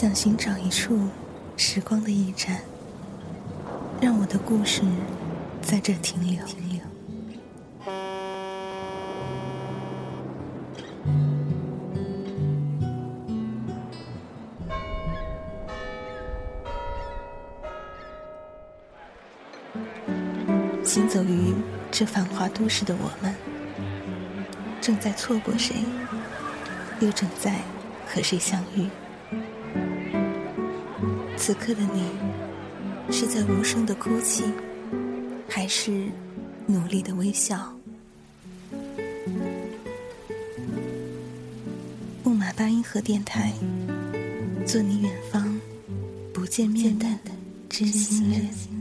[0.00, 0.98] 想寻找一处
[1.58, 2.62] 时光的驿站，
[4.00, 4.80] 让我的故事
[5.60, 6.42] 在这停留。
[6.46, 6.80] 停留
[20.82, 21.52] 行走于
[21.90, 23.34] 这繁华都市的我们，
[24.80, 25.76] 正在错过谁，
[27.00, 27.56] 又正在
[28.06, 28.88] 和谁相遇？
[31.50, 34.44] 此刻的你，是在无声的哭泣，
[35.48, 36.06] 还是
[36.64, 37.76] 努力的微笑？
[42.22, 43.52] 木马八音盒电台，
[44.64, 45.60] 做你远方
[46.32, 47.06] 不见面的
[47.68, 48.79] 知心人。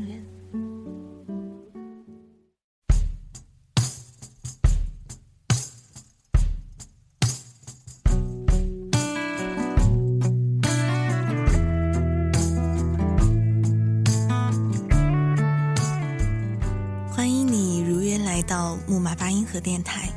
[19.62, 20.10] 电台，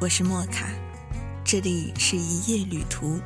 [0.00, 0.66] 我是莫卡，
[1.44, 3.20] 这里是一夜旅途。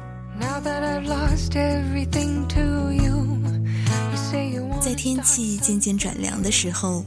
[4.81, 7.05] 在天气渐渐转凉的时候，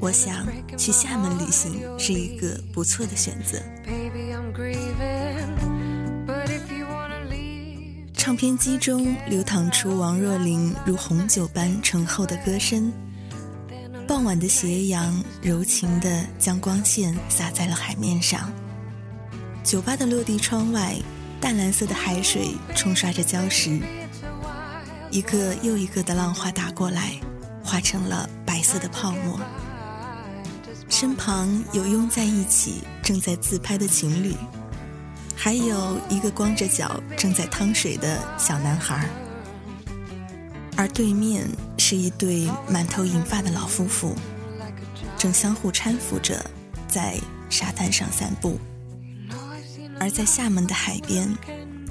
[0.00, 0.44] 我想
[0.76, 3.56] 去厦门旅行是一个不错的选择。
[8.14, 12.92] 唱片机中流淌出王若琳如红酒般醇厚的歌声。
[14.10, 18.50] 傍晚的斜阳，柔情地将光线洒在了海面上。
[19.62, 20.96] 酒吧的落地窗外，
[21.40, 23.78] 淡蓝色的海水冲刷着礁石，
[25.12, 27.20] 一个又一个的浪花打过来，
[27.62, 29.38] 化成了白色的泡沫。
[30.88, 34.34] 身旁有拥在一起正在自拍的情侣，
[35.36, 39.08] 还有一个光着脚正在趟水的小男孩。
[40.76, 41.46] 而对面
[41.90, 44.14] 是一对满头银发的老夫妇，
[45.18, 46.40] 正相互搀扶着
[46.86, 47.18] 在
[47.48, 48.60] 沙滩上散步。
[49.98, 51.36] 而在厦门的海边，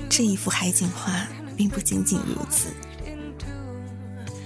[0.07, 1.27] 这一幅海景画
[1.57, 2.69] 并不仅仅如此，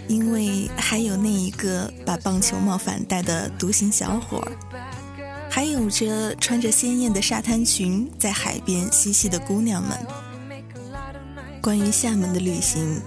[0.07, 4.51] 因为还有那一个把棒球帽反戴的独行小伙儿，
[5.51, 9.95] 还有着穿着鲜艳的沙滩裙在海边嬉戏的姑娘们。
[11.61, 12.99] 关于厦门的旅行。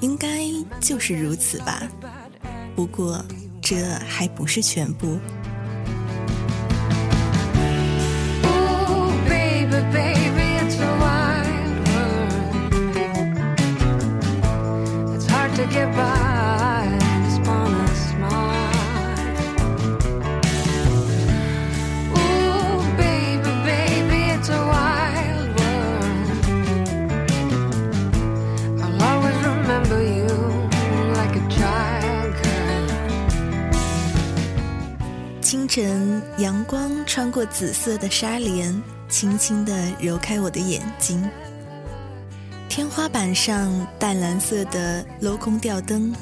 [0.00, 0.40] 应该
[0.80, 1.82] 就是如此吧，
[2.76, 3.24] 不过
[3.60, 3.76] 这
[4.08, 5.18] 还不是全部。
[37.18, 41.28] 穿过紫色的纱帘，轻轻地揉开我的眼睛。
[42.68, 46.14] 天花板上淡蓝色的镂空吊灯，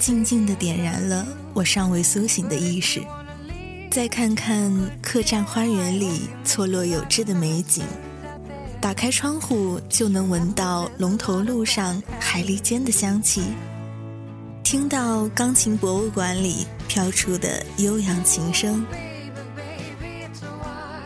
[0.00, 3.00] 静静地点燃了我尚未苏醒的意识。
[3.88, 7.84] 再看看客栈花园里错落有致的美景，
[8.80, 13.44] 打开窗户就能闻到龙头路上海蛎煎的香气，
[14.64, 18.84] 听到钢琴博物馆里飘出的悠扬琴声。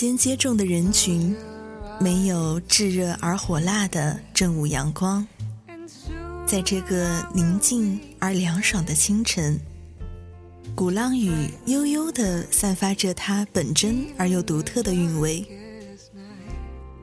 [0.00, 1.36] 间接种的人群，
[2.00, 5.26] 没有炙热而火辣的正午阳光，
[6.46, 9.60] 在这个宁静而凉爽的清晨，
[10.74, 15.46] 鼓浪屿悠悠地散发着它本真而又独特的韵味。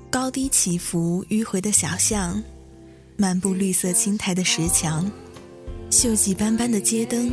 [0.10, 2.42] 高低起伏、迂回的小巷，
[3.16, 5.08] 漫步绿色青苔的石墙，
[5.92, 7.32] 锈迹斑斑的街灯，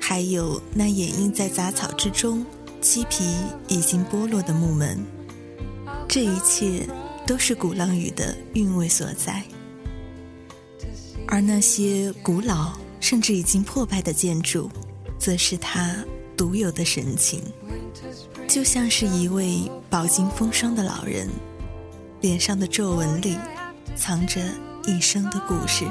[0.00, 2.46] 还有那掩映在杂草之中。
[2.82, 3.24] 漆皮
[3.68, 4.98] 已经剥落的木门，
[6.08, 6.84] 这一切
[7.24, 9.40] 都是鼓浪屿的韵味所在。
[11.28, 14.68] 而那些古老甚至已经破败的建筑，
[15.16, 15.94] 则是它
[16.36, 17.40] 独有的神情。
[18.48, 21.28] 就像是一位饱经风霜的老人，
[22.20, 23.38] 脸上的皱纹里
[23.94, 24.40] 藏着
[24.86, 25.86] 一生的故事。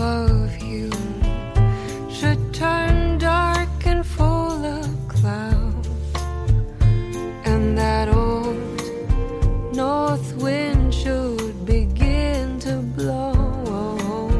[0.00, 0.90] above you
[2.08, 5.86] should turn dark and full of cloud,
[7.44, 8.80] and that old
[9.76, 14.30] north wind should begin to blow.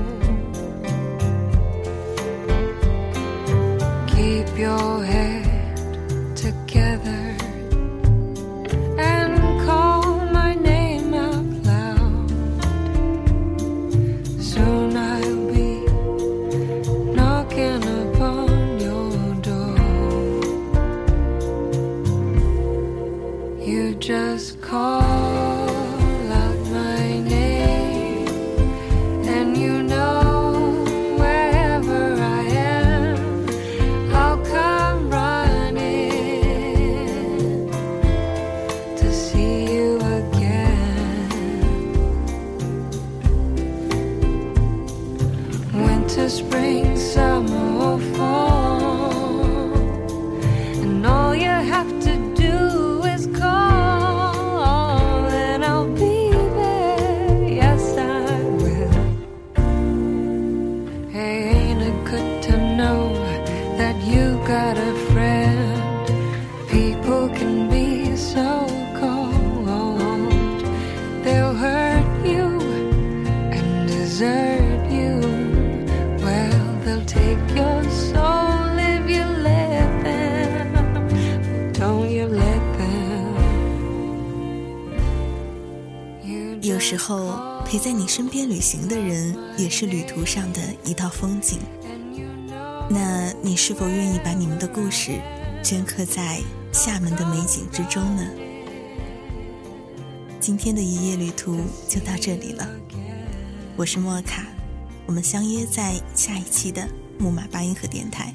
[4.06, 5.04] Keep your
[86.62, 91.58] 有时候陪在你身边旅行的人，也是旅途上的一道风景。
[92.88, 95.12] 那你是否愿意把你们的故事
[95.62, 96.40] 镌刻在
[96.72, 98.22] 厦门的美景之中呢？
[100.40, 102.66] 今天的一夜旅途就到这里了，
[103.76, 104.44] 我是莫卡，
[105.06, 106.86] 我们相约在下一期的
[107.18, 108.34] 木马八音盒电台。